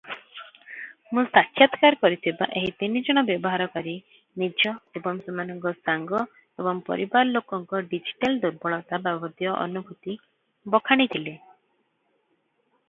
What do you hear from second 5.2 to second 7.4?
ସେମାନଙ୍କ ସାଙ୍ଗ ଏବଂ ପରିବାର